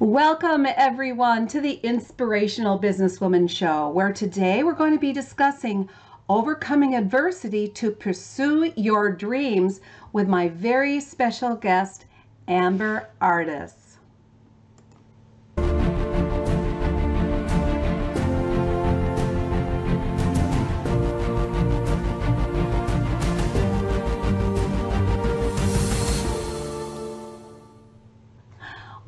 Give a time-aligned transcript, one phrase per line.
[0.00, 5.90] Welcome, everyone, to the Inspirational Businesswoman Show, where today we're going to be discussing
[6.26, 9.82] overcoming adversity to pursue your dreams
[10.14, 12.06] with my very special guest,
[12.48, 13.79] Amber Artis.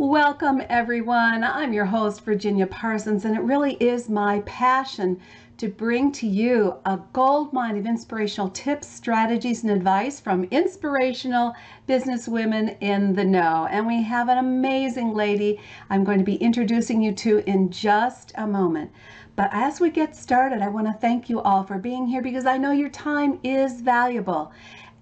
[0.05, 1.45] Welcome, everyone.
[1.45, 5.21] I'm your host, Virginia Parsons, and it really is my passion
[5.59, 11.55] to bring to you a gold mine of inspirational tips, strategies, and advice from inspirational
[11.87, 13.69] business women in the know.
[13.71, 18.33] And we have an amazing lady I'm going to be introducing you to in just
[18.35, 18.91] a moment.
[19.37, 22.45] But as we get started, I want to thank you all for being here because
[22.45, 24.53] I know your time is valuable.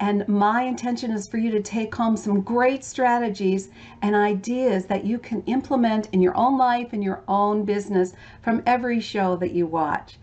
[0.01, 3.69] And my intention is for you to take home some great strategies
[4.01, 8.63] and ideas that you can implement in your own life and your own business from
[8.65, 10.17] every show that you watch.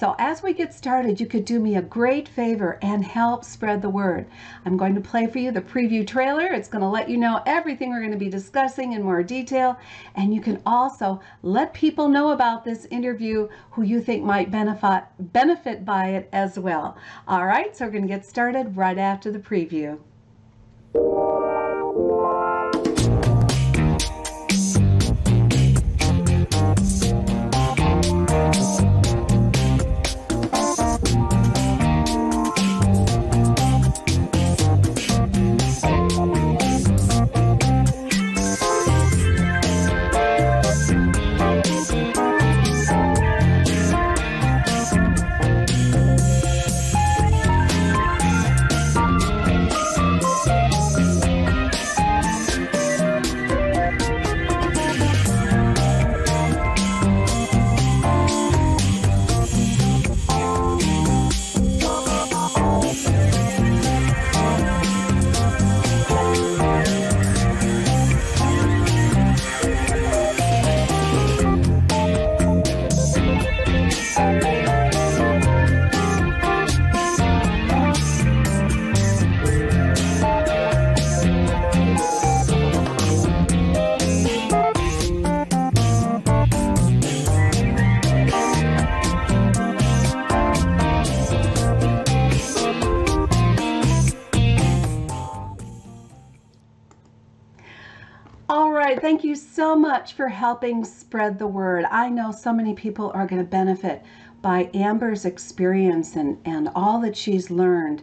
[0.00, 3.82] So as we get started, you could do me a great favor and help spread
[3.82, 4.24] the word.
[4.64, 6.46] I'm going to play for you the preview trailer.
[6.46, 9.78] It's going to let you know everything we're going to be discussing in more detail.
[10.14, 15.04] And you can also let people know about this interview who you think might benefit,
[15.18, 16.96] benefit by it as well.
[17.28, 19.98] All right, so we're going to get started right after the preview.
[99.20, 101.84] Thank you so much for helping spread the word.
[101.90, 104.02] I know so many people are going to benefit
[104.40, 108.02] by Amber's experience and, and all that she's learned.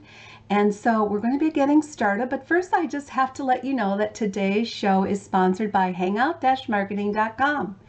[0.51, 3.63] And so we're going to be getting started, but first I just have to let
[3.63, 7.79] you know that today's show is sponsored by hangout-marketing.com,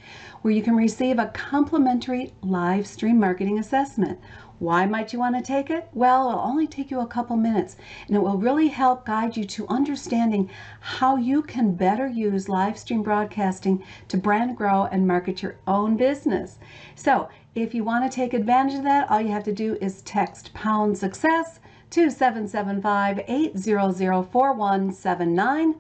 [0.41, 4.19] where you can receive a complimentary live stream marketing assessment
[4.59, 5.89] why might you want to take it?
[5.93, 7.77] Well, it'll only take you a couple minutes
[8.07, 12.79] and it will really help guide you to understanding how you can better use live
[12.79, 16.59] stream broadcasting to brand grow and market your own business.
[16.97, 20.03] So if you want to take advantage of that, all you have to do is
[20.03, 21.61] text pound success
[21.91, 25.75] to 775 800 4179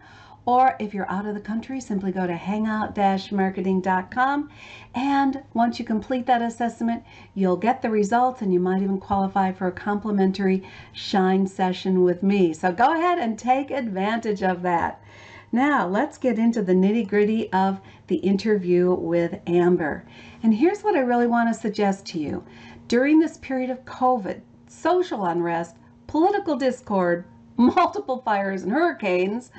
[0.49, 4.49] or if you're out of the country, simply go to hangout-marketing.com.
[4.95, 7.05] And once you complete that assessment,
[7.35, 12.23] you'll get the results and you might even qualify for a complimentary shine session with
[12.23, 12.55] me.
[12.55, 15.03] So go ahead and take advantage of that.
[15.53, 20.07] Now, let's get into the nitty gritty of the interview with Amber.
[20.43, 22.43] And here's what I really want to suggest to you.
[22.87, 25.77] During this period of COVID, social unrest,
[26.07, 27.27] political discord,
[27.59, 29.51] multiple fires and hurricanes,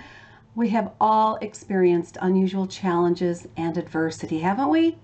[0.56, 4.98] we have all experienced unusual challenges and adversity, haven't we?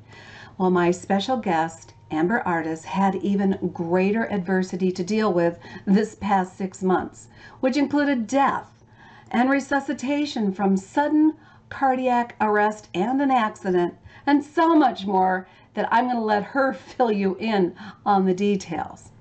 [0.58, 6.58] Well, my special guest, Amber Artis, had even greater adversity to deal with this past
[6.58, 7.28] six months,
[7.60, 8.84] which included death
[9.30, 11.34] and resuscitation from sudden
[11.70, 16.74] cardiac arrest and an accident, and so much more that I'm going to let her
[16.74, 17.76] fill you in
[18.06, 19.12] on the details.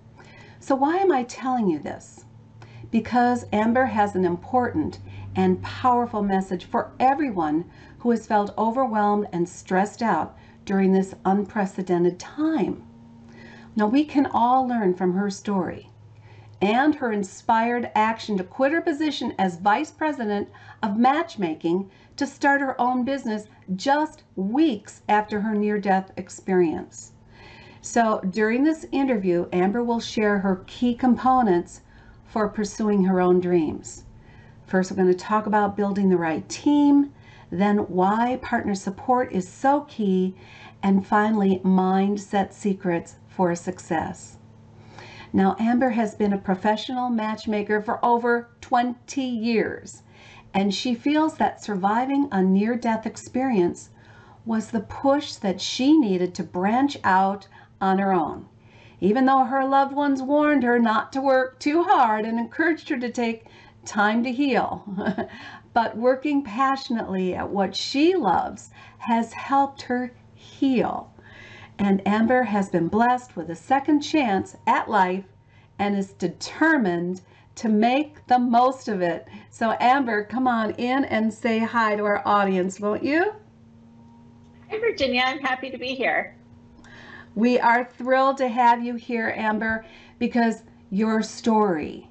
[0.61, 2.25] So, why am I telling you this?
[2.91, 5.01] Because Amber has an important
[5.37, 7.65] and powerful message for everyone
[7.99, 12.83] who has felt overwhelmed and stressed out during this unprecedented time.
[13.77, 15.91] Now, we can all learn from her story
[16.63, 20.49] and her inspired action to quit her position as vice president
[20.83, 27.13] of matchmaking to start her own business just weeks after her near death experience.
[27.83, 31.83] So, during this interview, Amber will share her key components
[32.25, 34.05] for pursuing her own dreams.
[34.67, 37.13] First, we're going to talk about building the right team,
[37.51, 40.35] then why partner support is so key,
[40.83, 44.39] and finally, mindset secrets for success.
[45.33, 50.03] Now, Amber has been a professional matchmaker for over 20 years,
[50.55, 53.91] and she feels that surviving a near death experience
[54.47, 57.49] was the push that she needed to branch out
[57.81, 58.47] on her own.
[59.01, 62.99] Even though her loved ones warned her not to work too hard and encouraged her
[62.99, 63.45] to take
[63.85, 64.85] time to heal.
[65.73, 71.13] but working passionately at what she loves has helped her heal.
[71.79, 75.25] And Amber has been blessed with a second chance at life
[75.79, 77.21] and is determined
[77.57, 79.27] to make the most of it.
[79.51, 83.35] So, Amber, come on in and say hi to our audience, won't you?
[84.71, 85.23] Hi, Virginia.
[85.25, 86.37] I'm happy to be here.
[87.35, 89.85] We are thrilled to have you here, Amber,
[90.19, 92.09] because your story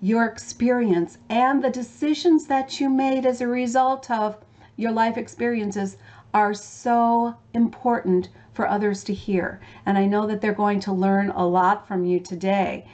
[0.00, 4.36] your experience and the decisions that you made as a result of
[4.76, 5.96] your life experiences
[6.32, 9.60] are so important for others to hear.
[9.86, 12.86] And I know that they're going to learn a lot from you today.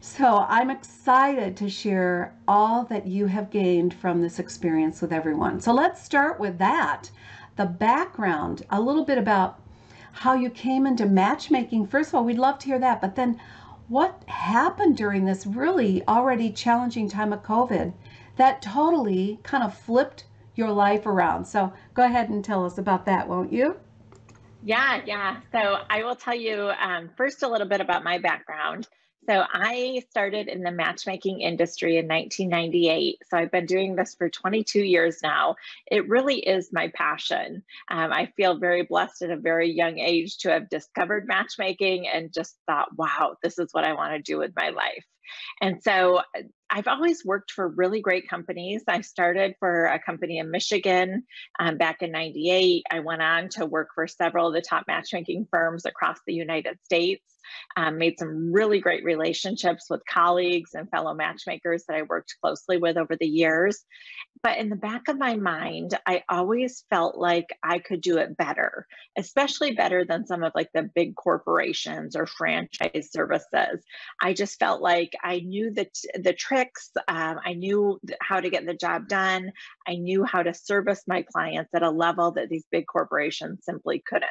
[0.00, 5.60] So I'm excited to share all that you have gained from this experience with everyone.
[5.60, 7.10] So let's start with that.
[7.56, 9.60] The background, a little bit about
[10.12, 11.86] how you came into matchmaking.
[11.86, 13.38] First of all, we'd love to hear that, but then
[13.90, 17.92] what happened during this really already challenging time of COVID
[18.36, 21.44] that totally kind of flipped your life around.
[21.44, 23.76] So go ahead and tell us about that, won't you?
[24.62, 25.40] Yeah, yeah.
[25.50, 28.86] So I will tell you um, first a little bit about my background.
[29.28, 33.18] So I started in the matchmaking industry in 1998.
[33.28, 35.56] So I've been doing this for 22 years now.
[35.90, 37.62] It really is my passion.
[37.90, 42.32] Um, I feel very blessed at a very young age to have discovered matchmaking and
[42.32, 45.04] just thought, wow, this is what I want to do with my life.
[45.60, 46.22] And so
[46.70, 48.82] I've always worked for really great companies.
[48.86, 51.24] I started for a company in Michigan
[51.58, 52.84] um, back in 98.
[52.90, 56.78] I went on to work for several of the top matchmaking firms across the United
[56.84, 57.24] States
[57.76, 62.76] um, made some really great relationships with colleagues and fellow matchmakers that I worked closely
[62.76, 63.84] with over the years.
[64.42, 68.36] But in the back of my mind, I always felt like I could do it
[68.36, 68.86] better,
[69.18, 73.84] especially better than some of like the big corporations or franchise services.
[74.20, 76.90] I just felt like I knew that the, the tricks.
[77.08, 79.52] Um, I knew how to get the job done.
[79.86, 84.02] I knew how to service my clients at a level that these big corporations simply
[84.06, 84.30] couldn't.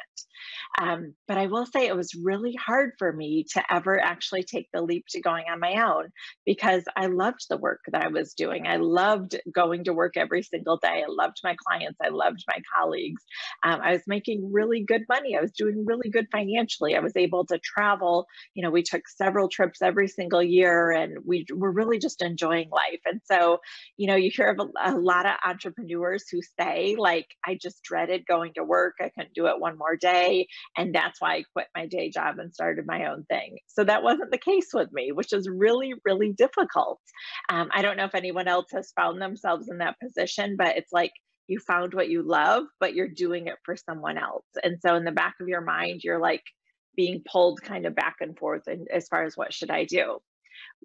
[0.78, 4.68] Um, but I will say it was really hard for me to ever actually take
[4.72, 6.08] the leap to going on my own
[6.46, 8.66] because I loved the work that I was doing.
[8.66, 11.02] I loved going to work every single day.
[11.02, 11.98] I loved my clients.
[12.02, 13.22] I loved my colleagues.
[13.64, 15.36] Um, I was making really good money.
[15.36, 16.96] I was doing really good financially.
[16.96, 18.26] I was able to travel.
[18.54, 22.70] You know, we took several trips every single year and we were really just enjoying
[22.70, 23.00] life.
[23.04, 23.58] And so,
[23.96, 27.82] you know, you hear of a, a lot of entrepreneurs who say, like, I just
[27.82, 28.94] dreaded going to work.
[29.00, 30.46] I couldn't do it one more day.
[30.76, 33.58] And that's why I quit my day job and started my own thing.
[33.66, 37.00] So that wasn't the case with me, which is really, really difficult.
[37.48, 40.92] Um, I don't know if anyone else has found themselves in that position, but it's
[40.92, 41.12] like
[41.48, 44.46] you found what you love, but you're doing it for someone else.
[44.62, 46.44] And so in the back of your mind, you're like
[46.96, 50.18] being pulled kind of back and forth and as far as what should I do?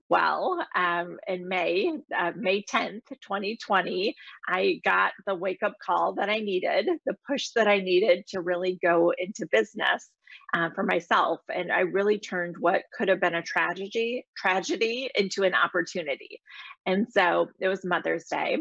[0.08, 4.16] Well, um, in May, uh, May 10th, 2020,
[4.48, 8.42] I got the wake up call that I needed, the push that I needed to
[8.42, 10.10] really go into business
[10.54, 11.40] uh, for myself.
[11.54, 16.40] And I really turned what could have been a tragedy, tragedy into an opportunity.
[16.86, 18.58] And so it was Mother's Day.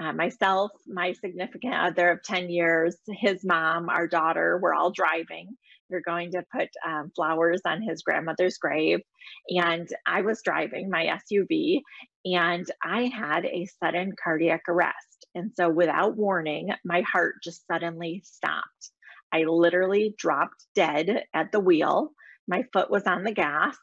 [0.00, 5.56] Uh, myself, my significant other of 10 years, his mom, our daughter, we're all driving.
[5.90, 9.00] We're going to put um, flowers on his grandmother's grave.
[9.48, 11.80] And I was driving my SUV
[12.24, 15.26] and I had a sudden cardiac arrest.
[15.34, 18.90] And so, without warning, my heart just suddenly stopped.
[19.32, 22.10] I literally dropped dead at the wheel.
[22.46, 23.76] My foot was on the gas,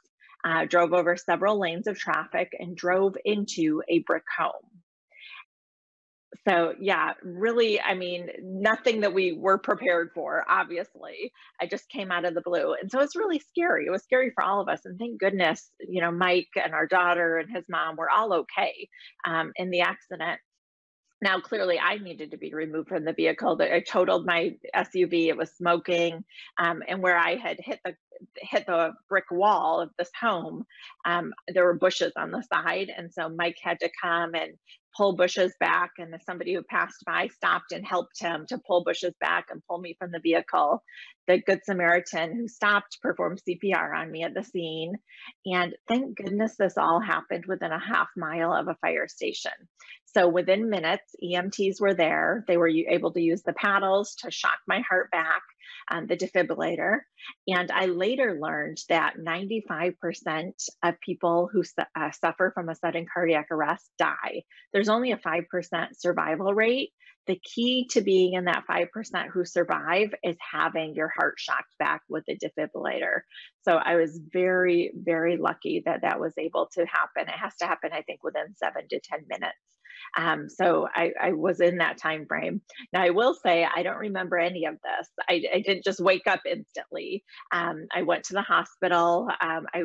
[0.44, 4.82] uh, drove over several lanes of traffic, and drove into a brick home
[6.48, 11.32] so yeah really i mean nothing that we were prepared for obviously.
[11.62, 12.76] I just came out of the blue.
[12.80, 13.86] And so it's really scary.
[13.86, 14.82] It was scary for all of us.
[14.86, 18.90] And thank goodness you know mike and our daughter and his mom were all okay
[19.28, 20.40] um, in the accident.
[21.22, 23.58] Now clearly i needed to be removed from the vehicle.
[23.62, 26.24] I totaled my suv it was smoking
[26.60, 27.96] um, and where i had hit the
[28.38, 30.66] hit the brick wall of this home,
[31.06, 32.92] um, there were bushes on the side.
[32.96, 34.54] And so Mike had to come and
[34.96, 35.92] pull bushes back.
[35.98, 39.80] And somebody who passed by stopped and helped him to pull bushes back and pull
[39.80, 40.84] me from the vehicle.
[41.28, 44.94] The Good Samaritan who stopped performed CPR on me at the scene.
[45.46, 49.52] And thank goodness this all happened within a half mile of a fire station.
[50.16, 52.46] So within minutes, EMTs were there.
[52.48, 55.42] They were able to use the paddles to shock my heart back,
[55.90, 57.00] um, the defibrillator.
[57.48, 60.52] And I later learned that 95%
[60.84, 64.44] of people who su uh, suffer from a sudden cardiac arrest die.
[64.74, 66.92] There's only a 5% survival rate.
[67.28, 68.88] The key to being in that 5%
[69.34, 73.22] who survive is having your heart shocked back with a defibrillator.
[73.64, 77.28] So I was very, very lucky that that was able to happen.
[77.28, 79.75] It has to happen, I think, within seven to 10 minutes.
[80.18, 82.62] Um, so I, I, was in that time frame.
[82.94, 85.10] Now I will say I don't remember any of this.
[85.30, 87.24] I, I didn't just wake up instantly.
[87.52, 89.28] Um, I went to the hospital.
[89.42, 89.84] Um, I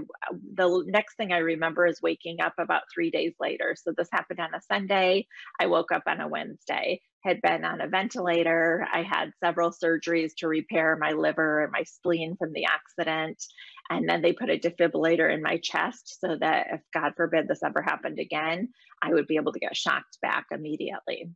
[0.55, 3.77] the next thing I remember is waking up about three days later.
[3.81, 5.27] So this happened on a Sunday.
[5.61, 8.87] I woke up on a Wednesday had been on a ventilator.
[8.93, 13.43] I had several surgeries to repair my liver and my spleen from the accident.
[13.91, 17.63] And then they put a defibrillator in my chest so that if, God forbid, this
[17.65, 18.69] ever happened again,
[19.03, 21.31] I would be able to get shocked back immediately.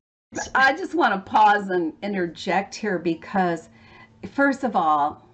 [0.54, 3.68] I just want to pause and interject here because,
[4.32, 5.28] first of all,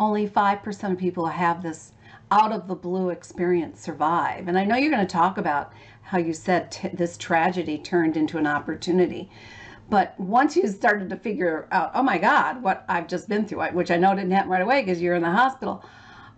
[0.00, 1.92] only 5% of people have this
[2.30, 4.48] out of the blue experience survive.
[4.48, 8.38] And I know you're going to talk about how you said this tragedy turned into
[8.38, 9.30] an opportunity.
[9.90, 13.62] But once you started to figure out, oh my God, what I've just been through,
[13.68, 15.84] which I know didn't happen right away because you're in the hospital,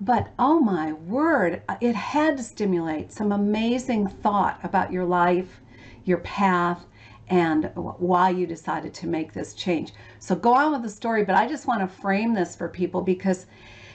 [0.00, 5.60] but oh my word, it had to stimulate some amazing thought about your life,
[6.04, 6.84] your path,
[7.28, 9.92] and why you decided to make this change.
[10.18, 13.00] So go on with the story, but I just want to frame this for people
[13.00, 13.46] because,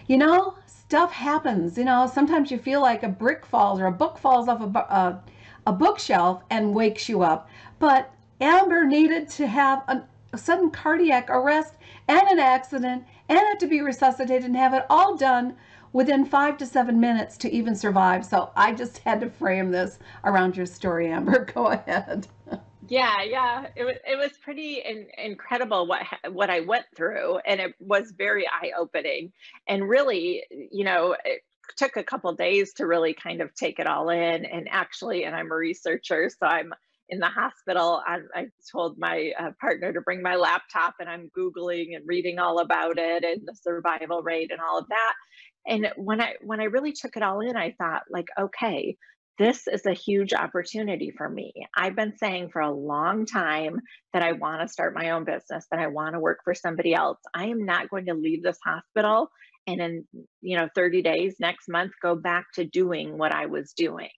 [0.07, 1.77] you know, stuff happens.
[1.77, 4.77] You know, sometimes you feel like a brick falls or a book falls off a,
[4.77, 5.19] a, uh,
[5.67, 7.47] a bookshelf and wakes you up.
[7.79, 10.01] But Amber needed to have a,
[10.33, 11.75] a sudden cardiac arrest
[12.07, 15.55] and an accident and had to be resuscitated and have it all done
[15.93, 18.25] within five to seven minutes to even survive.
[18.25, 21.45] So I just had to frame this around your story, Amber.
[21.53, 22.27] Go ahead.
[22.87, 27.61] Yeah, yeah, it was it was pretty in, incredible what what I went through, and
[27.61, 29.31] it was very eye opening.
[29.67, 31.41] And really, you know, it
[31.77, 34.45] took a couple days to really kind of take it all in.
[34.45, 36.73] And actually, and I'm a researcher, so I'm
[37.11, 41.29] in the hospital, I, I told my uh, partner to bring my laptop and I'm
[41.37, 45.13] Googling and reading all about it and the survival rate and all of that.
[45.67, 48.97] And when I when I really took it all in, I thought like, okay,
[49.37, 51.53] this is a huge opportunity for me.
[51.75, 53.79] I've been saying for a long time
[54.13, 56.93] that I want to start my own business, that I want to work for somebody
[56.93, 57.17] else.
[57.33, 59.29] I am not going to leave this hospital
[59.67, 63.45] and in mm, you know 30 days next month go back to doing what i
[63.45, 64.09] was doing.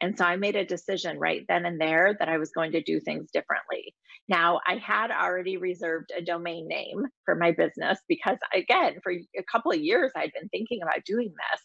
[0.00, 2.82] And so i made a decision right then and there that i was going to
[2.82, 3.94] do things differently.
[4.28, 9.44] Now i had already reserved a domain name for my business because again for a
[9.50, 11.60] couple of years i'd been thinking about doing this.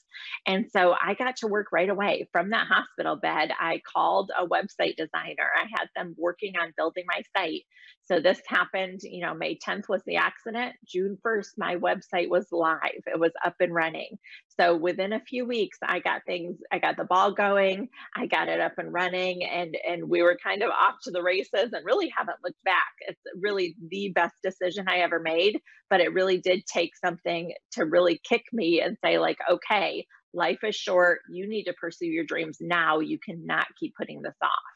[0.45, 3.51] And so i got to work right away from that hospital bed.
[3.59, 5.49] I called a website designer.
[5.55, 7.63] I had them working on building my site
[8.05, 12.47] so this happened you know may 10th was the accident june 1st my website was
[12.51, 14.17] live it was up and running.
[14.59, 18.49] So within a few weeks, I got things, I got the ball going, I got
[18.49, 21.85] it up and running, and and we were kind of off to the races and
[21.85, 22.93] really haven't looked back.
[23.07, 27.85] It's really the best decision I ever made, but it really did take something to
[27.85, 31.21] really kick me and say, like, okay, life is short.
[31.31, 32.99] You need to pursue your dreams now.
[32.99, 34.72] You cannot keep putting this off.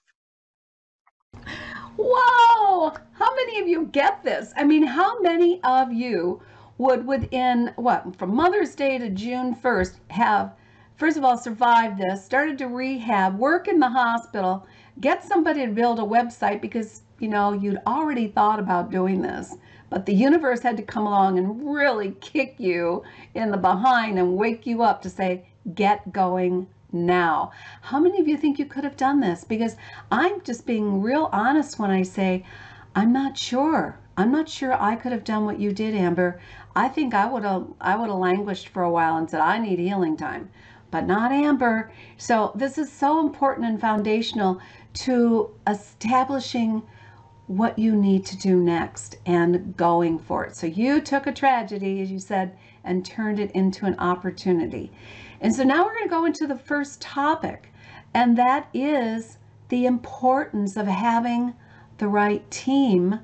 [1.99, 2.93] Whoa!
[3.13, 4.53] How many of you get this?
[4.55, 6.41] I mean, how many of you
[6.77, 10.53] would within what from Mother's Day to June 1st have
[10.95, 14.67] first of all survived this, started to rehab, work in the hospital,
[14.99, 19.55] get somebody to build a website because you know you'd already thought about doing this.
[19.89, 24.37] But the universe had to come along and really kick you in the behind and
[24.37, 27.51] wake you up to say, get going now.
[27.81, 29.43] How many of you think you could have done this?
[29.43, 29.75] Because
[30.11, 32.45] I'm just being real honest when I say,
[32.95, 33.97] I'm not sure.
[34.17, 36.39] I'm not sure I could have done what you did, Amber.
[36.75, 39.59] I think I would have I would have languished for a while and said I
[39.59, 40.49] need healing time,
[40.89, 41.91] but not Amber.
[42.17, 44.59] So this is so important and foundational
[45.05, 46.81] to establishing
[47.47, 50.55] what you need to do next and going for it.
[50.55, 54.91] So you took a tragedy, as you said, and turned it into an opportunity.
[55.41, 57.71] And so now we're going to go into the first topic,
[58.13, 59.37] and that is
[59.69, 61.53] the importance of having
[61.97, 63.19] the right team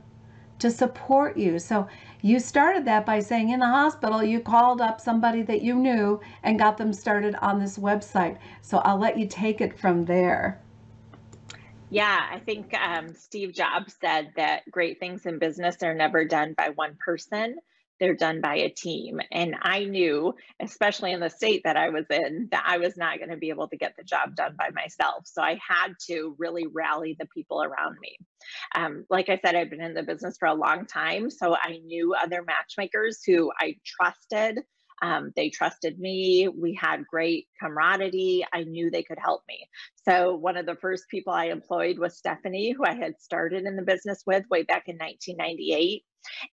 [0.60, 1.60] to support you.
[1.60, 1.88] So
[2.22, 6.22] you started that by saying in the hospital, you called up somebody that you knew
[6.44, 8.38] and got them started on this website.
[8.62, 10.62] So I'll let you take it from there.
[11.90, 16.54] Yeah, I think um, Steve Jobs said that great things in business are never done
[16.58, 17.58] by one person
[18.00, 19.20] they're done by a team.
[19.32, 23.18] And I knew, especially in the state that I was in, that I was not
[23.18, 25.26] going to be able to get the job done by myself.
[25.26, 28.18] So I had to really rally the people around me.
[28.76, 31.30] Um, like I said, I've been in the business for a long time.
[31.30, 34.60] So I knew other matchmakers who I trusted.
[35.04, 36.48] Um, they trusted me.
[36.48, 38.46] We had great camaraderie.
[38.54, 39.68] I knew they could help me.
[40.08, 43.76] So, one of the first people I employed was Stephanie, who I had started in
[43.76, 46.04] the business with way back in 1998.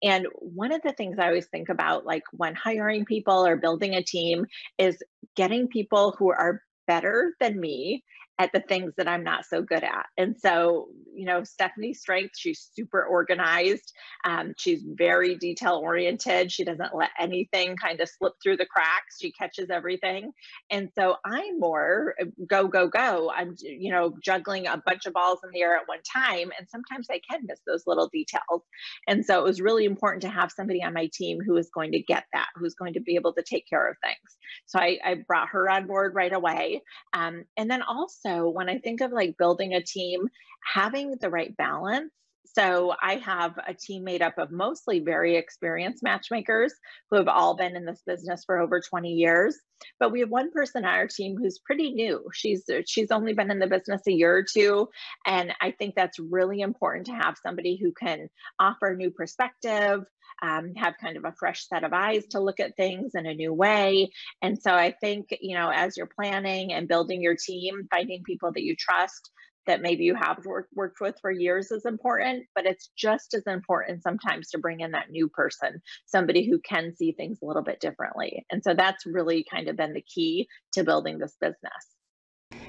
[0.05, 3.97] And one of the things I always think about, like when hiring people or building
[3.97, 4.47] a team,
[4.79, 5.03] is
[5.35, 8.05] getting people who are better than me
[8.39, 10.07] at the things that I'm not so good at.
[10.19, 13.93] And so, you know, Stephanie's strength, she's super organized.
[14.25, 16.53] Um, she's very detail oriented.
[16.53, 19.17] She doesn't let anything kind of slip through the cracks.
[19.21, 20.33] She catches everything.
[20.71, 23.33] And so I'm more uh, go, go, go.
[23.35, 26.51] I'm, you know, juggling a bunch of balls in the air at one time.
[26.59, 28.63] And sometimes I can miss those little details.
[29.09, 31.93] And so it was really important to have somebody on my team who is going
[31.93, 34.37] to get that, who's going to be able to take care of things.
[34.67, 36.83] So I, I brought her on board right away.
[37.15, 40.29] Um, and then also, when I think of like building a team,
[40.75, 42.13] having the right balance.
[42.55, 46.73] So I have a team made up of mostly very experienced matchmakers
[47.11, 49.59] who have all been in this business for over 20 years.
[50.01, 52.25] But we have one person on our team who's pretty new.
[52.33, 54.89] She's she's only been in the business a year or two,
[55.27, 58.29] and I think that's really important to have somebody who can
[58.59, 60.05] offer new perspective,
[60.43, 63.35] um, have kind of a fresh set of eyes to look at things in a
[63.35, 64.11] new way.
[64.43, 68.53] And so I think, you know, as you're planning and building your team, finding people
[68.53, 69.31] that you trust
[69.67, 73.43] that maybe you have work, worked with for years is important, but it's just as
[73.47, 77.63] important sometimes to bring in that new person, somebody who can see things a little
[77.63, 78.47] bit differently.
[78.51, 82.63] And so that's really kind of been the key to building this business.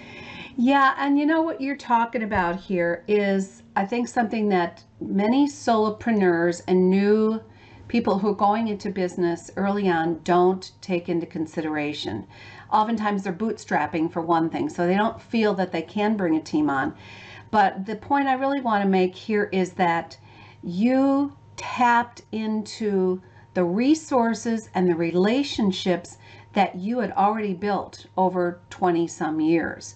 [0.60, 5.48] Yeah, and you know what you're talking about here is I think something that many
[5.48, 7.40] solopreneurs and new
[7.88, 12.28] people who are going into business early on don't take into consideration.
[12.72, 16.42] Oftentimes they're bootstrapping for one thing, so they don't feel that they can bring a
[16.42, 16.94] team on.
[17.50, 20.18] But the point I really want to make here is that
[20.62, 23.22] you tapped into
[23.54, 26.18] the resources and the relationships
[26.54, 29.96] that you had already built over 20 some years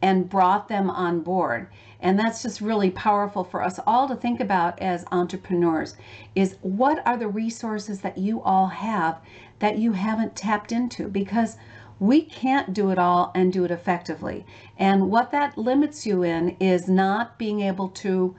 [0.00, 1.68] and brought them on board.
[2.02, 5.96] And that's just really powerful for us all to think about as entrepreneurs
[6.34, 9.20] is what are the resources that you all have
[9.60, 11.56] that you haven't tapped into because
[12.00, 14.44] we can't do it all and do it effectively.
[14.76, 18.34] And what that limits you in is not being able to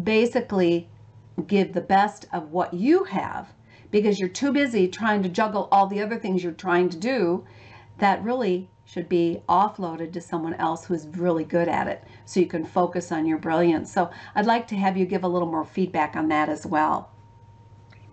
[0.00, 0.88] basically
[1.48, 3.48] give the best of what you have
[3.90, 7.44] because you're too busy trying to juggle all the other things you're trying to do
[7.98, 12.46] that really should be offloaded to someone else who's really good at it so you
[12.46, 13.92] can focus on your brilliance.
[13.92, 17.10] So I'd like to have you give a little more feedback on that as well.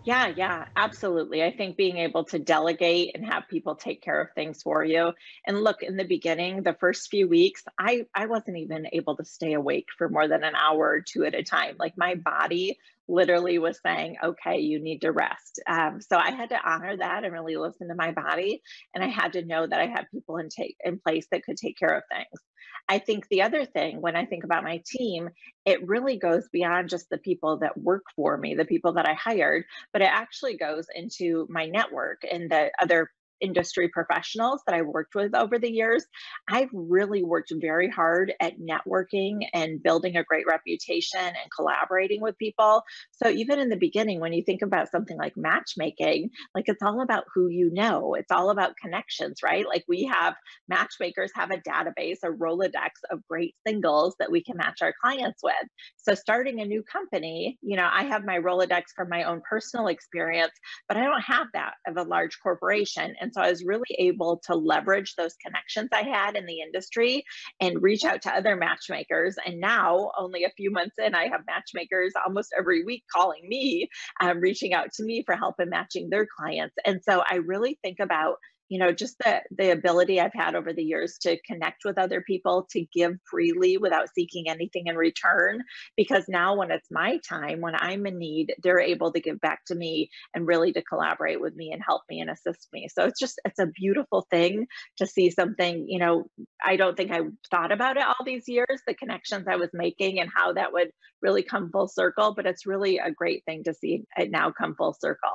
[0.03, 1.43] Yeah, yeah, absolutely.
[1.43, 5.11] I think being able to delegate and have people take care of things for you.
[5.45, 9.25] And look, in the beginning, the first few weeks, I I wasn't even able to
[9.25, 11.75] stay awake for more than an hour or two at a time.
[11.77, 15.59] Like my body literally was saying, okay, you need to rest.
[15.67, 18.61] Um, so I had to honor that and really listen to my body.
[18.93, 21.57] And I had to know that I had people in take in place that could
[21.57, 22.41] take care of things.
[22.89, 25.29] I think the other thing, when I think about my team,
[25.65, 29.13] it really goes beyond just the people that work for me, the people that I
[29.13, 33.09] hired, but it actually goes into my network and the other
[33.41, 36.05] industry professionals that I've worked with over the years,
[36.49, 42.37] I've really worked very hard at networking and building a great reputation and collaborating with
[42.37, 42.83] people.
[43.11, 47.01] So even in the beginning, when you think about something like matchmaking, like it's all
[47.01, 49.65] about who you know, it's all about connections, right?
[49.67, 50.35] Like we have
[50.67, 55.41] matchmakers have a database, a Rolodex of great singles that we can match our clients
[55.43, 55.53] with.
[55.97, 59.87] So starting a new company, you know, I have my Rolodex from my own personal
[59.87, 60.53] experience,
[60.87, 63.15] but I don't have that of a large corporation.
[63.19, 66.61] And and so I was really able to leverage those connections I had in the
[66.61, 67.25] industry
[67.59, 69.35] and reach out to other matchmakers.
[69.45, 73.89] And now, only a few months in, I have matchmakers almost every week calling me,
[74.21, 76.75] um, reaching out to me for help in matching their clients.
[76.85, 78.37] And so I really think about
[78.69, 82.21] you know, just the the ability I've had over the years to connect with other
[82.21, 85.61] people, to give freely without seeking anything in return.
[85.95, 89.65] Because now when it's my time, when I'm in need, they're able to give back
[89.67, 92.87] to me and really to collaborate with me and help me and assist me.
[92.93, 96.25] So it's just it's a beautiful thing to see something, you know,
[96.63, 100.19] I don't think I thought about it all these years, the connections I was making
[100.19, 100.89] and how that would
[101.21, 104.75] really come full circle, but it's really a great thing to see it now come
[104.75, 105.31] full circle.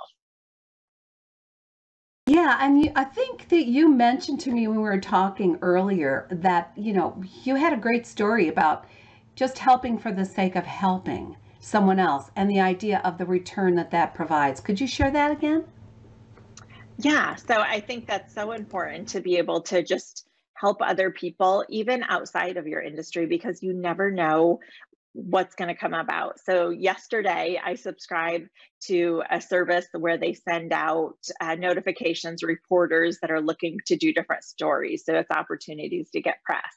[2.42, 6.26] Yeah, and you, I think that you mentioned to me when we were talking earlier
[6.28, 8.84] that, you know, you had a great story about
[9.36, 13.76] just helping for the sake of helping someone else and the idea of the return
[13.76, 14.60] that that provides.
[14.60, 15.66] Could you share that again?
[16.98, 21.64] Yeah, so I think that's so important to be able to just help other people,
[21.68, 24.58] even outside of your industry, because you never know
[25.12, 26.40] what's going to come about.
[26.40, 28.48] So yesterday I subscribed
[28.86, 34.12] to a service where they send out uh, notifications, reporters that are looking to do
[34.12, 35.04] different stories.
[35.04, 36.72] So it's opportunities to get press.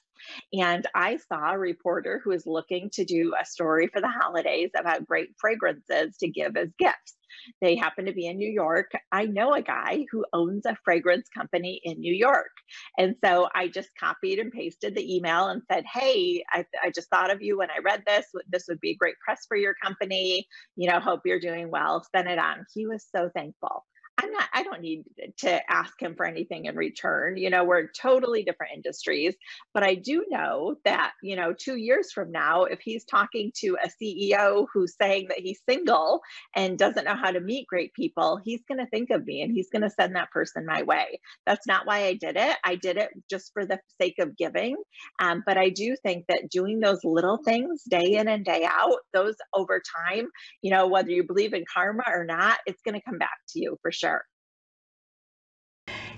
[0.53, 4.71] And I saw a reporter who was looking to do a story for the holidays
[4.77, 7.15] about great fragrances to give as gifts.
[7.61, 8.91] They happen to be in New York.
[9.11, 12.51] I know a guy who owns a fragrance company in New York.
[12.97, 17.09] And so I just copied and pasted the email and said, Hey, I, I just
[17.09, 18.25] thought of you when I read this.
[18.47, 20.47] This would be great press for your company.
[20.75, 22.05] You know, hope you're doing well.
[22.15, 22.65] Send it on.
[22.73, 23.83] He was so thankful.
[24.17, 25.03] I'm not, I don't need
[25.39, 27.35] to ask him for anything in return.
[27.35, 29.35] You know, we're totally different industries,
[29.73, 33.77] but I do know that, you know, two years from now, if he's talking to
[33.83, 36.21] a CEO who's saying that he's single
[36.55, 39.51] and doesn't know how to meet great people, he's going to think of me and
[39.51, 41.19] he's going to send that person my way.
[41.45, 42.55] That's not why I did it.
[42.63, 44.77] I did it just for the sake of giving.
[45.19, 48.99] Um, but I do think that doing those little things day in and day out,
[49.13, 50.29] those over time,
[50.61, 53.59] you know, whether you believe in karma or not, it's going to come back to
[53.59, 54.04] you for sure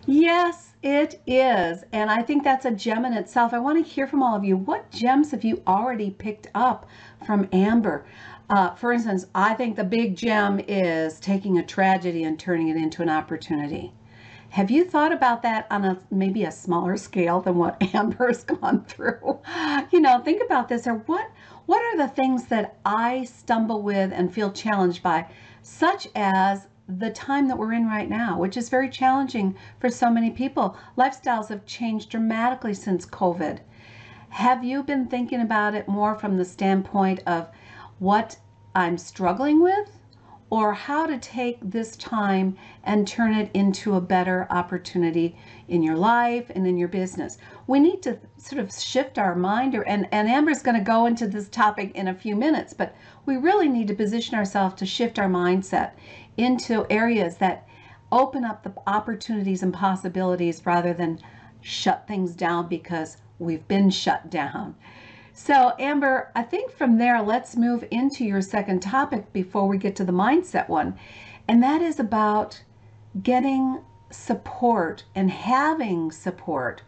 [0.06, 1.84] Yes, it is.
[1.92, 3.54] And I think that's a gem in itself.
[3.54, 4.56] I want to hear from all of you.
[4.58, 6.88] What gems have you already picked up
[7.26, 8.06] from Amber?
[8.50, 12.78] Uh, for instance, I think the big gem is taking a tragedy and turning it
[12.78, 13.94] into an opportunity.
[14.50, 18.86] Have you thought about that on a maybe a smaller scale than what Amber's gone
[18.86, 19.40] through?
[19.92, 20.88] You know, think about this.
[20.88, 21.30] Or what
[21.66, 25.28] what are the things that I stumble with and feel challenged by,
[25.62, 30.10] such as the time that we're in right now, which is very challenging for so
[30.10, 30.78] many people.
[30.98, 33.60] Lifestyles have changed dramatically since COVID.
[34.30, 37.50] Have you been thinking about it more from the standpoint of
[38.00, 38.38] what
[38.76, 39.90] I'm struggling with
[40.50, 45.36] or how to take this time and turn it into a better opportunity
[45.68, 47.38] in your life and in your business?
[47.68, 51.06] We need to sort of shift our mind, or, and, and Amber's going to go
[51.06, 52.96] into this topic in a few minutes, but
[53.26, 55.92] we really need to position ourselves to shift our mindset
[56.38, 57.68] into areas that
[58.12, 61.20] open up the opportunities and possibilities rather than
[61.62, 64.76] shut things down because we've been shut down.
[65.34, 69.96] So, Amber, I think from there, let's move into your second topic before we get
[69.98, 70.98] to the mindset one.
[71.48, 72.64] And that is about
[73.22, 76.82] getting support and having support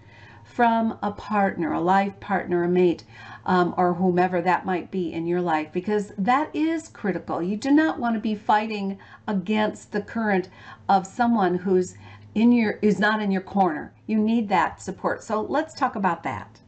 [0.59, 3.05] from a partner, a life partner, a mate,
[3.45, 7.41] um, or whomever that might be in your life, because that is critical.
[7.41, 10.49] You do not want to be fighting against the current
[10.89, 11.95] of someone who's
[12.35, 13.93] in your who's not in your corner.
[14.05, 15.23] You need that support.
[15.23, 16.59] So let's talk about that.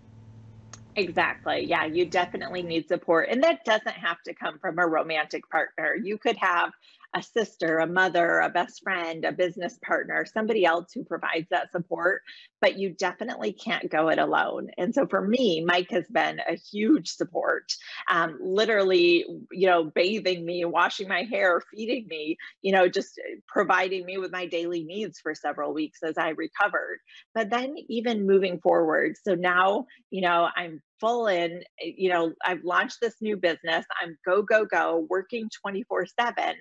[0.96, 1.66] Exactly.
[1.66, 3.28] Yeah, you definitely need support.
[3.30, 5.96] And that doesn't have to come from a romantic partner.
[6.02, 6.72] You could have
[7.16, 11.72] a sister, a mother, a best friend, a business partner, somebody else who provides that
[11.72, 12.22] support,
[12.62, 14.70] but you definitely can't go it alone.
[14.78, 17.74] And so for me, Mike has been a huge support,
[18.10, 24.06] um, literally, you know, bathing me, washing my hair, feeding me, you know, just providing
[24.06, 27.00] me with my daily needs for several weeks as I recovered.
[27.36, 32.64] But then even moving forward, so now, you know, I'm full in you know i've
[32.64, 36.56] launched this new business i'm go go go working 24 7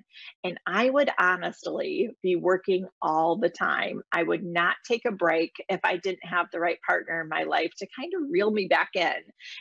[0.44, 4.02] and i would honestly be working all the time.
[4.12, 7.42] I would not take a break if i didn't have the right partner in my
[7.42, 9.12] life to kind of reel me back in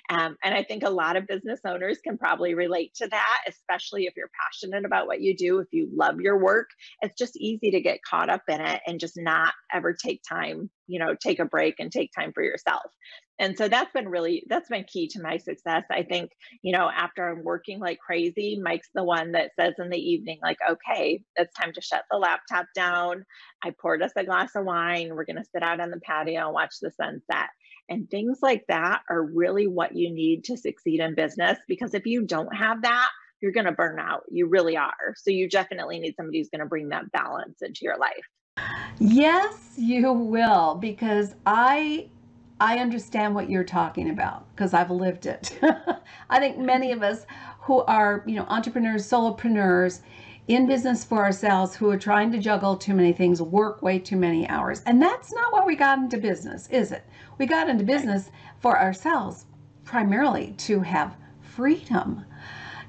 [0.09, 4.05] um, and i think a lot of business owners can probably relate to that especially
[4.05, 6.69] if you're passionate about what you do if you love your work
[7.01, 10.69] it's just easy to get caught up in it and just not ever take time
[10.89, 12.91] you know take a break and take time for yourself.
[13.37, 15.83] And so that's been really that's been key to my success.
[15.91, 19.89] I think you know after i'm working like crazy mike's the one that says in
[19.89, 23.23] the evening like okay it's time to shut the laptop down.
[23.63, 25.09] I poured us a glass of wine.
[25.13, 27.49] We're going to sit out on the patio and watch the sunset.
[27.87, 32.05] And things like that are really what you need to succeed in business because if
[32.05, 33.09] you don't have that
[33.41, 34.23] you're going to burn out.
[34.29, 35.15] You really are.
[35.15, 38.25] So you definitely need somebody who's going to bring that balance into your life
[38.99, 42.09] Yes, you will, because I
[42.59, 45.59] I understand what you're talking about because I've lived it.
[46.31, 47.25] I think many of us
[47.61, 50.01] who are, you know, entrepreneurs, solopreneurs,
[50.47, 54.17] in business for ourselves who are trying to juggle too many things, work way too
[54.17, 54.81] many hours.
[54.87, 57.03] And that's not why we got into business, is it?
[57.37, 59.45] We got into business for ourselves
[59.85, 62.25] primarily to have freedom.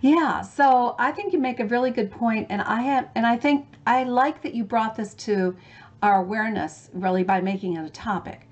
[0.00, 3.36] Yeah, so I think you make a really good point and I have and I
[3.36, 5.56] think I like that you brought this to
[6.02, 8.48] our awareness really by making it a topic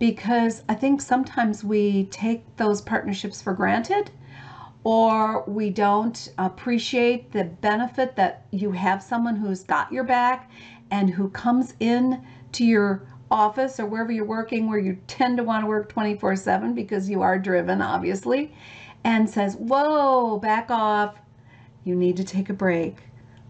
[0.00, 4.10] because I think sometimes we take those partnerships for granted
[4.82, 10.50] or we don't appreciate the benefit that you have someone who's got your back
[10.90, 15.44] and who comes in to your office or wherever you're working where you tend to
[15.44, 18.52] want to work 24 7 because you are driven obviously
[19.04, 21.16] and says whoa back off
[21.84, 22.96] you need to take a break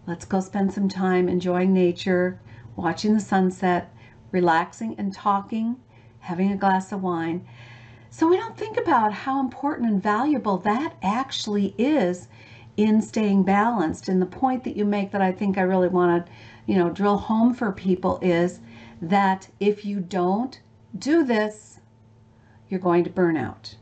[0.07, 2.39] let's go spend some time enjoying nature
[2.75, 3.93] watching the sunset
[4.31, 5.75] relaxing and talking
[6.19, 7.45] having a glass of wine
[8.11, 12.27] so we don't think about how important and valuable that actually is
[12.79, 14.07] in staying balanced.
[14.07, 16.31] And the point that you make that I think I really want to,
[16.65, 18.61] you know, drill home for people is
[19.01, 20.59] that if you don't
[20.97, 21.81] do this,
[22.69, 23.75] you're going to burn out.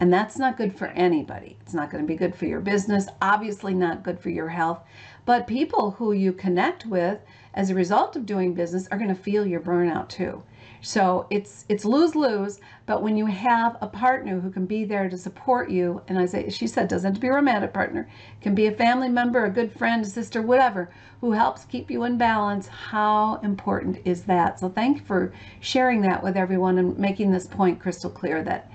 [0.00, 1.56] And that's not good for anybody.
[1.60, 4.80] It's not going to be good for your business, obviously not good for your health.
[5.24, 7.18] But people who you connect with
[7.54, 10.42] as a result of doing business are going to feel your burnout too.
[10.80, 12.60] So it's it's lose lose.
[12.86, 16.26] But when you have a partner who can be there to support you, and I
[16.26, 18.08] say she said doesn't have to be a romantic partner,
[18.40, 22.04] can be a family member, a good friend, a sister, whatever, who helps keep you
[22.04, 22.68] in balance.
[22.68, 24.60] How important is that?
[24.60, 28.70] So thank you for sharing that with everyone and making this point crystal clear that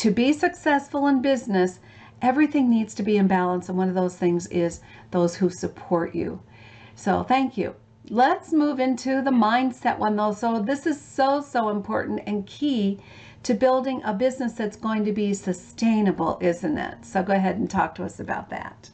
[0.00, 1.78] to be successful in business,
[2.22, 6.14] everything needs to be in balance, and one of those things is those who support
[6.14, 6.40] you.
[6.94, 7.74] So thank you.
[8.08, 10.32] Let's move into the mindset one though.
[10.32, 12.98] So this is so, so important and key
[13.42, 17.04] to building a business that's going to be sustainable, isn't it?
[17.04, 18.88] So go ahead and talk to us about that.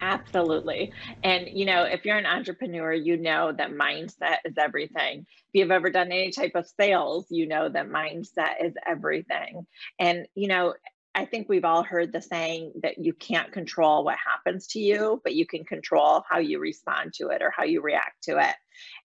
[0.00, 0.92] Absolutely.
[1.22, 5.20] And you know, if you're an entrepreneur, you know that mindset is everything.
[5.20, 9.66] If you've ever done any type of sales, you know that mindset is everything.
[9.98, 10.74] And you know,
[11.14, 15.18] I think we've all heard the saying that you can't control what happens to you,
[15.24, 18.54] but you can control how you respond to it or how you react to it.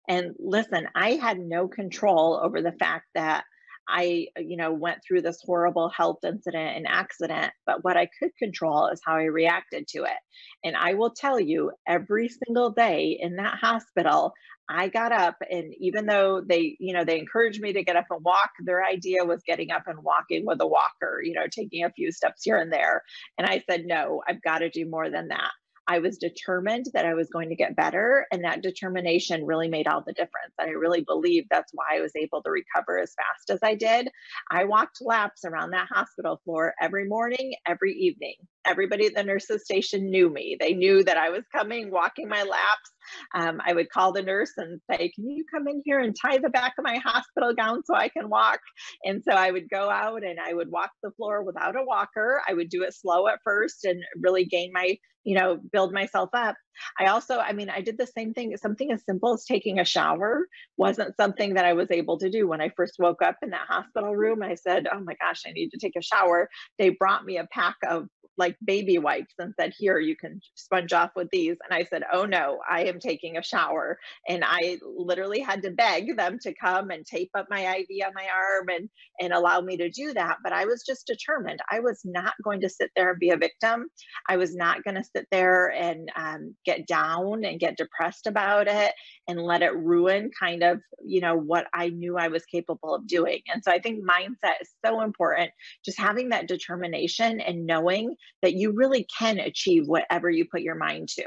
[0.09, 3.45] And listen, I had no control over the fact that
[3.91, 8.09] I, uh, you know, went through this horrible health incident and accident, but what I
[8.19, 10.19] could control is how I reacted to it.
[10.65, 14.33] And I will tell you, every single day in that hospital,
[14.69, 18.07] I got up and even though they, you know, they encouraged me to get up
[18.11, 21.85] and walk, their idea was getting up and walking with a walker, you know, taking
[21.85, 23.03] a few steps here and there.
[23.37, 25.51] And I said, no, I've got to do more than that.
[25.91, 28.25] I was determined that I was going to get better.
[28.31, 30.55] And that determination really made all the difference.
[30.57, 33.75] And I really believe that's why I was able to recover as fast as I
[33.75, 34.09] did.
[34.53, 38.37] I walked laps around that hospital floor every morning, every evening.
[38.67, 40.57] Everybody at the nurses station knew me.
[40.61, 42.91] They knew that I was coming, walking my laps.
[43.35, 46.39] Um, I would call the nurse and say, Can you come in here and tie
[46.39, 48.61] the back of my hospital gown so I can walk?
[49.05, 52.43] And so I would go out and I would walk the floor without a walker.
[52.49, 56.31] I would do it slow at first and really gain my, you know, build myself
[56.35, 56.57] up.
[56.99, 58.57] I also, I mean, I did the same thing.
[58.57, 60.47] Something as simple as taking a shower
[60.77, 63.67] wasn't something that I was able to do when I first woke up in that
[63.69, 64.43] hospital room.
[64.43, 66.49] I said, Oh my gosh, I need to take a shower.
[66.79, 68.09] They brought me a pack of
[68.41, 71.57] like baby wipes and said, Here, you can sponge off with these.
[71.63, 73.99] And I said, Oh no, I am taking a shower.
[74.27, 78.15] And I literally had to beg them to come and tape up my IV on
[78.15, 78.89] my arm and,
[79.21, 80.39] and allow me to do that.
[80.43, 81.61] But I was just determined.
[81.71, 83.87] I was not going to sit there and be a victim.
[84.29, 88.67] I was not going to sit there and um, get down and get depressed about
[88.67, 88.93] it
[89.29, 93.07] and let it ruin kind of, you know, what I knew I was capable of
[93.07, 93.41] doing.
[93.53, 95.51] And so I think mindset is so important.
[95.85, 100.75] Just having that determination and knowing that you really can achieve whatever you put your
[100.75, 101.27] mind to.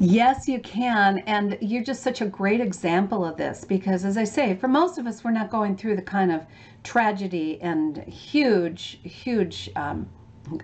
[0.00, 1.18] Yes, you can.
[1.26, 4.98] And you're just such a great example of this because, as I say, for most
[4.98, 6.44] of us, we're not going through the kind of
[6.82, 10.08] tragedy and huge, huge, um,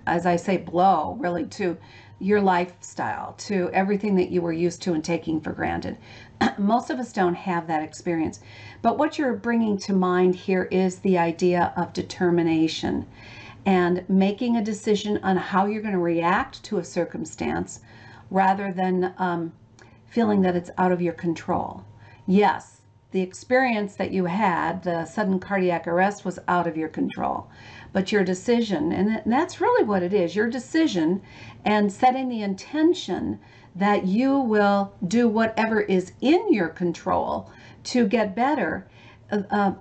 [0.07, 1.77] as I say, blow really to
[2.19, 5.99] your lifestyle, to everything that you were used to and taking for granted.
[6.59, 8.41] most of us don't have that experience.
[8.83, 13.07] But what you're bringing to mind here is the idea of determination
[13.67, 17.81] and making a decision on how you're going to react to a circumstance
[18.31, 19.53] rather than um,
[20.07, 21.85] feeling that it's out of your control.
[22.27, 27.49] Yes, the experience that you had, the sudden cardiac arrest, was out of your control.
[27.93, 31.23] But your decision, and that's really what it is your decision
[31.65, 33.41] and setting the intention
[33.75, 37.51] that you will do whatever is in your control
[37.85, 38.87] to get better.
[39.31, 39.73] Uh, uh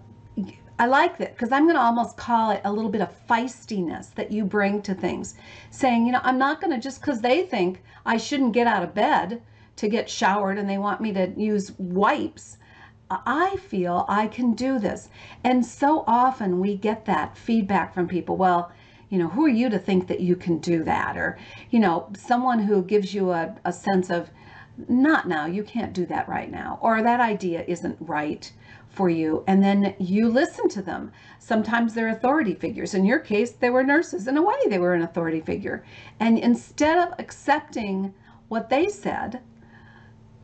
[0.77, 4.13] I like that because I'm going to almost call it a little bit of feistiness
[4.15, 5.35] that you bring to things.
[5.71, 8.83] Saying, you know, I'm not going to just because they think I shouldn't get out
[8.83, 9.41] of bed
[9.77, 12.57] to get showered and they want me to use wipes.
[13.09, 15.09] I feel I can do this.
[15.43, 18.35] And so often we get that feedback from people.
[18.35, 18.71] Well,
[19.09, 21.15] you know, who are you to think that you can do that?
[21.15, 21.37] Or,
[21.69, 24.29] you know, someone who gives you a, a sense of,
[24.89, 28.51] not now, you can't do that right now, or that idea isn't right
[28.95, 29.43] for you.
[29.45, 31.11] And then you listen to them.
[31.37, 32.93] Sometimes they're authority figures.
[32.93, 34.27] In your case, they were nurses.
[34.27, 35.83] In a way, they were an authority figure.
[36.19, 38.13] And instead of accepting
[38.47, 39.41] what they said,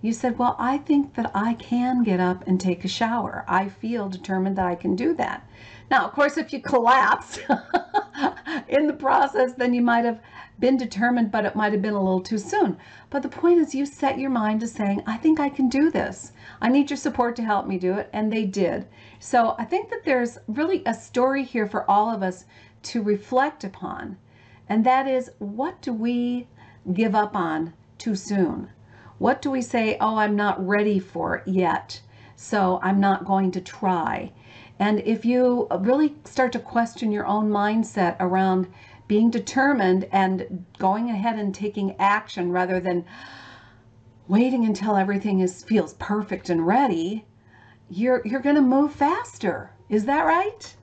[0.01, 3.45] you said, Well, I think that I can get up and take a shower.
[3.47, 5.47] I feel determined that I can do that.
[5.91, 7.39] Now, of course, if you collapse
[8.67, 10.19] in the process, then you might have
[10.59, 12.77] been determined, but it might have been a little too soon.
[13.09, 15.91] But the point is, you set your mind to saying, I think I can do
[15.91, 16.31] this.
[16.61, 18.09] I need your support to help me do it.
[18.13, 18.87] And they did.
[19.19, 22.45] So I think that there's really a story here for all of us
[22.83, 24.17] to reflect upon.
[24.69, 26.47] And that is, what do we
[26.93, 28.69] give up on too soon?
[29.17, 32.01] What do we say, oh, I'm not ready for it yet,
[32.35, 34.31] so I'm not going to try?
[34.79, 38.67] And if you really start to question your own mindset around
[39.07, 43.05] being determined and going ahead and taking action rather than
[44.31, 47.25] waiting until everything is feels perfect and ready,
[47.89, 49.71] you're you're going to move faster.
[49.89, 50.73] Is that right?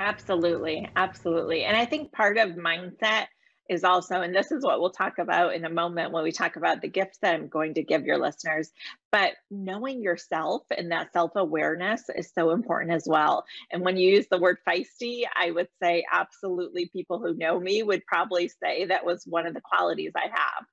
[0.00, 0.88] Absolutely.
[0.96, 1.64] Absolutely.
[1.64, 3.26] And I think part of mindset
[3.68, 6.56] is also, and this is what we'll talk about in a moment when we talk
[6.56, 8.70] about the gifts that I'm going to give your listeners.
[9.12, 13.44] But knowing yourself and that self awareness is so important as well.
[13.70, 17.82] And when you use the word feisty, I would say absolutely people who know me
[17.82, 20.64] would probably say that was one of the qualities I have.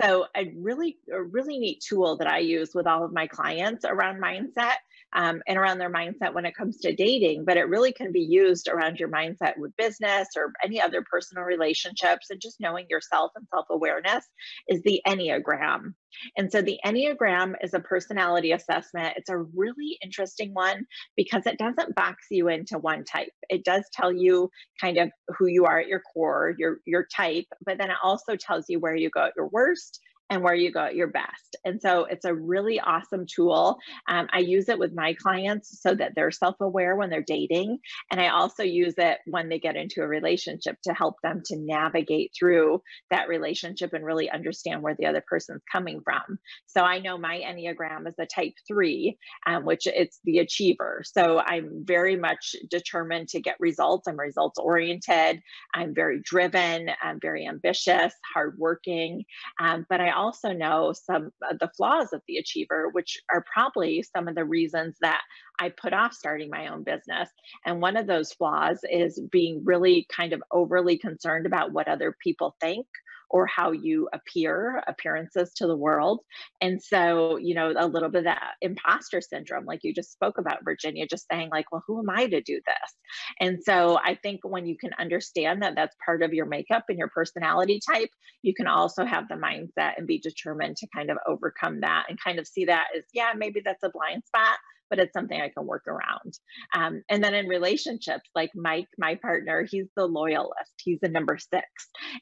[0.00, 3.84] So, a really, a really neat tool that I use with all of my clients
[3.84, 4.76] around mindset
[5.14, 8.20] um, and around their mindset when it comes to dating, but it really can be
[8.20, 13.32] used around your mindset with business or any other personal relationships and just knowing yourself
[13.36, 14.24] and self awareness
[14.68, 15.94] is the Enneagram.
[16.36, 19.14] And so the Enneagram is a personality assessment.
[19.16, 23.30] It's a really interesting one because it doesn't box you into one type.
[23.48, 24.50] It does tell you
[24.80, 28.36] kind of who you are at your core, your your type, but then it also
[28.36, 30.00] tells you where you go at your worst
[30.30, 31.56] and where you go at your best.
[31.64, 33.78] And so it's a really awesome tool.
[34.08, 37.78] Um, I use it with my clients so that they're self aware when they're dating.
[38.10, 41.56] And I also use it when they get into a relationship to help them to
[41.56, 46.38] navigate through that relationship and really understand where the other person's coming from.
[46.66, 51.02] So I know my Enneagram is a type three, um, which it's the achiever.
[51.04, 54.08] So I'm very much determined to get results.
[54.08, 55.40] I'm results oriented.
[55.74, 56.90] I'm very driven.
[57.02, 59.24] I'm very ambitious, hardworking.
[59.60, 64.02] Um, but I also know some of the flaws of the achiever, which are probably
[64.02, 65.22] some of the reasons that
[65.58, 67.28] I put off starting my own business.
[67.64, 72.16] And one of those flaws is being really kind of overly concerned about what other
[72.22, 72.86] people think
[73.30, 76.20] or how you appear, appearances to the world.
[76.60, 80.38] And so, you know, a little bit of that imposter syndrome, like you just spoke
[80.38, 82.94] about, Virginia, just saying, like, well, who am I to do this?
[83.40, 86.98] And so I think when you can understand that that's part of your makeup and
[86.98, 88.10] your personality type,
[88.42, 92.20] you can also have the mindset and be determined to kind of overcome that and
[92.20, 94.58] kind of see that as, yeah, maybe that's a blind spot
[94.90, 96.38] but it's something I can work around.
[96.74, 101.38] Um, and then in relationships, like Mike, my partner, he's the loyalist, he's the number
[101.38, 101.66] six.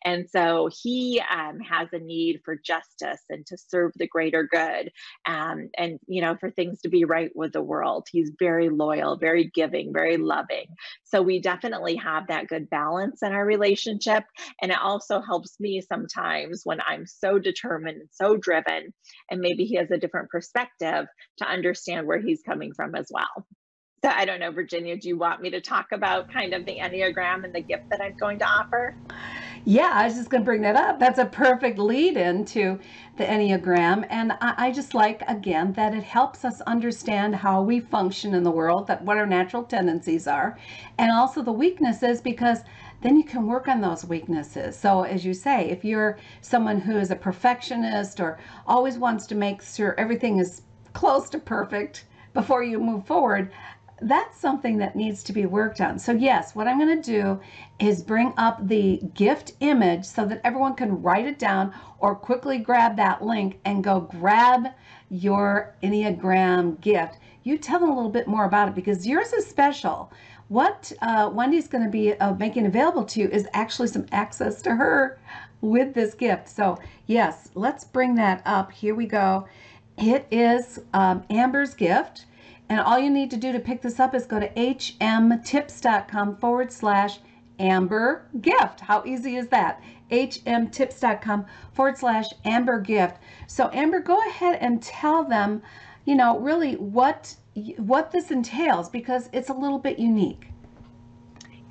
[0.04, 4.90] And so he um, has a need for justice and to serve the greater good
[5.26, 8.06] um, and, you know, for things to be right with the world.
[8.10, 10.66] He's very loyal, very giving, very loving.
[11.04, 14.24] So we definitely have that good balance in our relationship.
[14.60, 18.92] And it also helps me sometimes when I'm so determined and so driven,
[19.30, 21.06] and maybe he has a different perspective
[21.38, 23.46] to understand where he's coming from as well.
[24.04, 26.78] So I don't know, Virginia, do you want me to talk about kind of the
[26.78, 28.96] Enneagram and the gift that I'm going to offer?
[29.64, 30.98] Yeah, I was just going to bring that up.
[30.98, 32.80] That's a perfect lead into
[33.16, 34.04] the Enneagram.
[34.10, 38.42] And I, I, just like, again, that it helps us understand how we function in
[38.42, 40.58] the world, that what our natural tendencies are,
[40.98, 42.62] and also the weaknesses, because
[43.02, 44.76] then you can work on those weaknesses.
[44.76, 49.36] So, as you say, if you're someone who is a perfectionist or always wants to
[49.36, 50.62] make sure everything is
[50.92, 53.52] close to perfect, before you move forward,
[54.02, 55.98] that's something that needs to be worked on.
[55.98, 57.40] So, yes, what I'm going to do
[57.78, 62.58] is bring up the gift image so that everyone can write it down or quickly
[62.58, 64.68] grab that link and go grab
[65.08, 67.18] your Enneagram gift.
[67.44, 70.12] You tell them a little bit more about it because yours is special.
[70.48, 74.60] What uh, Wendy's going to be uh, making available to you is actually some access
[74.62, 75.18] to her
[75.60, 76.48] with this gift.
[76.48, 78.72] So, yes, let's bring that up.
[78.72, 79.46] Here we go.
[79.98, 82.26] It is um, Amber's gift.
[82.68, 86.72] And all you need to do to pick this up is go to hmtips.com forward
[86.72, 87.18] slash
[87.58, 88.80] Amber Gift.
[88.80, 89.82] How easy is that?
[90.10, 93.18] hmtips.com forward slash Amber Gift.
[93.46, 95.62] So, Amber, go ahead and tell them,
[96.04, 97.36] you know, really what
[97.76, 100.48] what this entails because it's a little bit unique.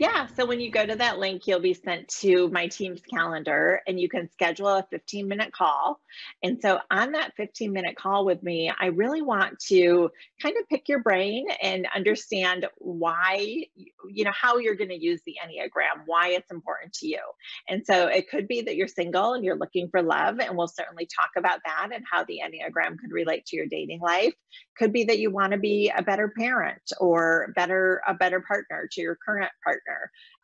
[0.02, 3.84] Yeah, so when you go to that link, you'll be sent to my team's calendar
[3.86, 6.00] and you can schedule a 15 minute call.
[6.42, 10.10] And so on that 15 minute call with me, I really want to
[10.42, 13.66] kind of pick your brain and understand why,
[14.10, 17.22] you know, how you're going to use the Enneagram, why it's important to you.
[17.70, 20.68] And so it could be that you're single and you're looking for love, and we'll
[20.68, 24.34] certainly talk about that and how the Enneagram could relate to your dating life.
[24.80, 28.90] Could be that you want to be a better parent or better a better partner
[28.94, 29.91] to your current partner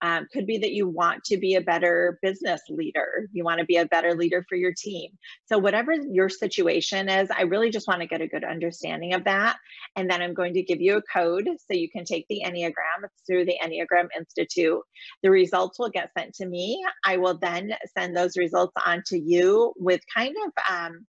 [0.02, 3.28] Um, could be that you want to be a better business leader.
[3.32, 5.10] You want to be a better leader for your team.
[5.46, 9.24] So, whatever your situation is, I really just want to get a good understanding of
[9.24, 9.58] that.
[9.96, 13.04] And then I'm going to give you a code so you can take the Enneagram.
[13.04, 14.82] It's through the Enneagram Institute.
[15.24, 16.86] The results will get sent to me.
[17.04, 21.06] I will then send those results on to you with kind of um,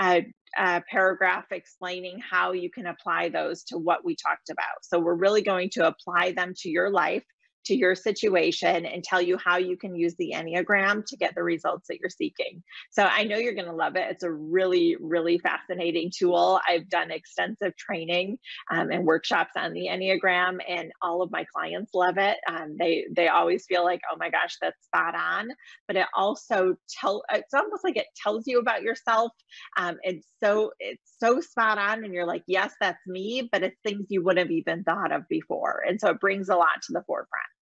[0.00, 0.26] a,
[0.56, 4.82] a, paragraph explaining how you can apply those to what we talked about.
[4.82, 7.24] So we're really going to apply them to your life
[7.66, 11.42] to your situation and tell you how you can use the Enneagram to get the
[11.42, 12.62] results that you're seeking.
[12.90, 14.06] So I know you're going to love it.
[14.10, 16.60] It's a really, really fascinating tool.
[16.68, 18.38] I've done extensive training
[18.70, 22.38] um, and workshops on the Enneagram, and all of my clients love it.
[22.48, 25.48] Um, they they always feel like, oh my gosh, that's spot on.
[25.86, 29.32] But it also tell it's almost like it tells you about yourself.
[29.76, 33.48] Um, it's so it's so spot on, and you're like, yes, that's me.
[33.50, 36.56] But it's things you wouldn't have even thought of before, and so it brings a
[36.56, 37.57] lot to the forefront.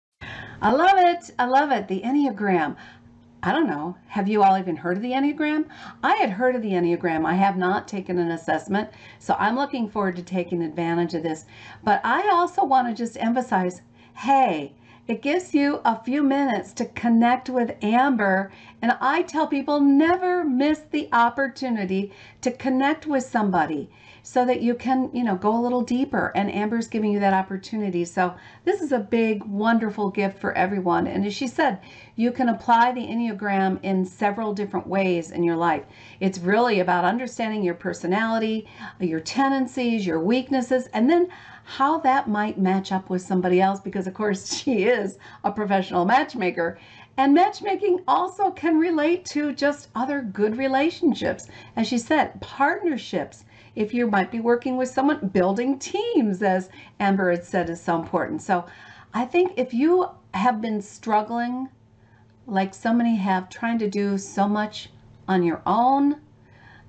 [0.64, 1.30] I love it.
[1.38, 1.89] I love it.
[1.89, 2.78] The Enneagram.
[3.43, 3.97] I don't know.
[4.07, 5.66] Have you all even heard of the Enneagram?
[6.01, 7.26] I had heard of the Enneagram.
[7.26, 8.89] I have not taken an assessment,
[9.20, 11.43] so I'm looking forward to taking advantage of this.
[11.84, 13.82] But I also want to just emphasize
[14.16, 14.72] hey,
[15.05, 18.49] it gives you a few minutes to connect with Amber.
[18.82, 23.89] And I tell people never miss the opportunity to connect with somebody
[24.26, 26.32] so that you can, you know, go a little deeper.
[26.34, 28.05] And Amber's giving you that opportunity.
[28.05, 31.07] So this is a big, wonderful gift for everyone.
[31.07, 31.80] And as she said,
[32.15, 35.84] you can apply the Enneagram in several different ways in your life.
[36.21, 38.65] It's really about understanding your personality,
[38.99, 41.28] your tendencies, your weaknesses, and then
[41.65, 46.05] how that might match up with somebody else because of course she is a professional
[46.05, 46.78] matchmaker
[47.15, 53.45] and matchmaking also can relate to just other good relationships as she said partnerships
[53.76, 56.69] if you might be working with someone, building teams, as
[56.99, 58.41] Amber had said, is so important.
[58.41, 58.65] So
[59.13, 61.69] I think if you have been struggling,
[62.45, 64.89] like so many have, trying to do so much
[65.28, 66.17] on your own,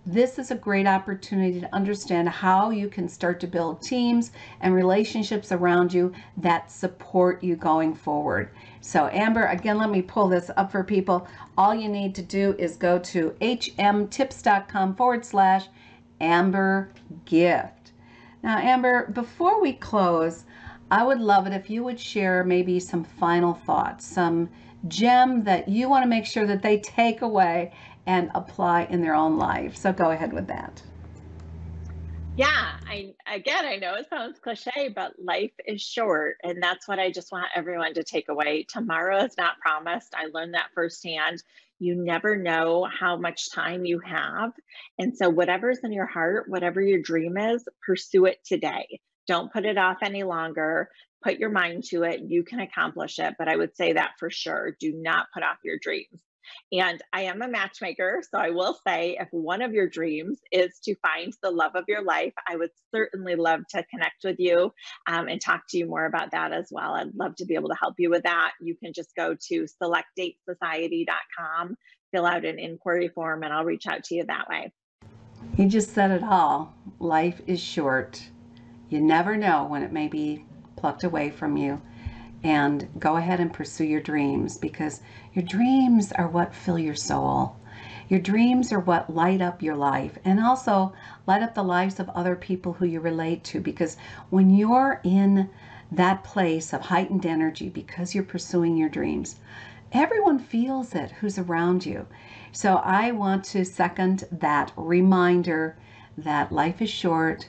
[0.06, 4.74] this is a great opportunity to understand how you can start to build teams and
[4.74, 8.50] relationships around you that support you going forward.
[8.82, 11.26] So Amber, again, let me pull this up for people.
[11.56, 15.68] All you need to do is go to hmtips.com forward slash
[16.24, 16.90] Amber
[17.24, 17.92] gift.
[18.42, 20.44] Now, Amber, before we close,
[20.90, 24.48] I would love it if you would share maybe some final thoughts, some
[24.88, 27.72] gem that you want to make sure that they take away
[28.06, 29.76] and apply in their own life.
[29.76, 30.82] So go ahead with that.
[32.36, 32.48] Yeah,
[32.88, 37.12] I again, I know it sounds cliche, but life is short, and that's what I
[37.12, 38.66] just want everyone to take away.
[38.68, 40.14] Tomorrow is not promised.
[40.16, 41.44] I learned that firsthand.
[41.78, 44.52] You never know how much time you have.
[44.98, 49.00] And so, whatever's in your heart, whatever your dream is, pursue it today.
[49.26, 50.90] Don't put it off any longer.
[51.22, 52.20] Put your mind to it.
[52.26, 53.34] You can accomplish it.
[53.38, 54.76] But I would say that for sure.
[54.78, 56.20] Do not put off your dreams.
[56.72, 58.22] And I am a matchmaker.
[58.30, 61.84] So I will say if one of your dreams is to find the love of
[61.88, 64.72] your life, I would certainly love to connect with you
[65.06, 66.94] um, and talk to you more about that as well.
[66.94, 68.52] I'd love to be able to help you with that.
[68.60, 71.76] You can just go to selectdatesociety.com,
[72.12, 74.72] fill out an inquiry form, and I'll reach out to you that way.
[75.56, 76.74] You just said it all.
[76.98, 78.22] Life is short.
[78.88, 80.44] You never know when it may be
[80.76, 81.80] plucked away from you
[82.44, 85.00] and go ahead and pursue your dreams because
[85.32, 87.56] your dreams are what fill your soul.
[88.08, 90.92] Your dreams are what light up your life and also
[91.26, 93.96] light up the lives of other people who you relate to because
[94.28, 95.48] when you're in
[95.90, 99.36] that place of heightened energy because you're pursuing your dreams,
[99.90, 102.06] everyone feels it who's around you.
[102.52, 105.76] So I want to second that reminder
[106.18, 107.48] that life is short,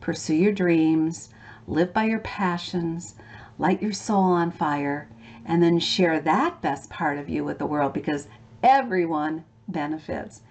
[0.00, 1.30] pursue your dreams,
[1.66, 3.14] live by your passions,
[3.58, 5.08] light your soul on fire,
[5.44, 8.26] and then share that best part of you with the world because
[8.62, 10.42] everyone benefits.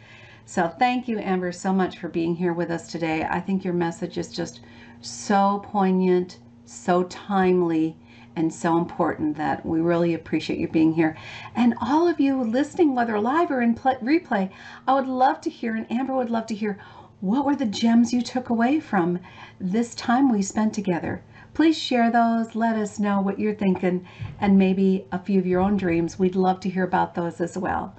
[0.45, 3.26] So thank you, Amber, so much for being here with us today.
[3.30, 4.62] I think your message is just
[5.01, 7.97] so poignant, so timely,
[8.36, 11.16] and so important that we really appreciate you being here.
[11.56, 14.49] And all of you listening, whether live or in play, replay,
[14.88, 16.78] I would love to hear, and Amber would love to hear,
[17.22, 19.20] what were the gems you took away from
[19.60, 21.24] this time we spent together?
[21.56, 22.53] Please share those.
[22.53, 24.06] Let us know what you're thinking
[24.41, 26.20] and maybe a few of your own dreams.
[26.20, 27.95] We'd love to hear about those as well.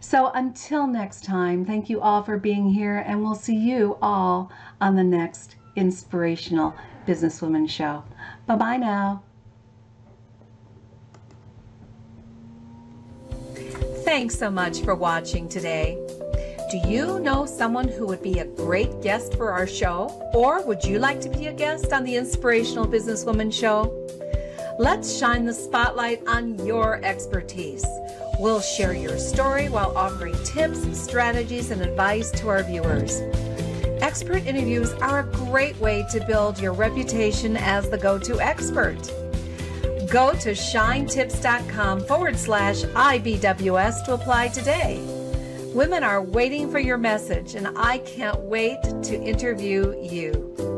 [0.00, 4.52] So until next time, thank you all for being here, and we'll see you all
[4.80, 6.74] on the next Inspirational
[7.06, 8.04] Businesswoman Show.
[8.46, 9.22] Bye bye now.
[14.04, 15.98] Thanks so much for watching today.
[16.70, 20.10] Do you know someone who would be a great guest for our show?
[20.34, 24.06] Or would you like to be a guest on the Inspirational Businesswoman Show?
[24.78, 27.86] Let's shine the spotlight on your expertise.
[28.38, 33.22] We'll share your story while offering tips, strategies, and advice to our viewers.
[34.02, 39.00] Expert interviews are a great way to build your reputation as the go to expert.
[40.10, 45.17] Go to shinetips.com forward slash IBWS to apply today.
[45.74, 50.77] Women are waiting for your message, and I can't wait to interview you.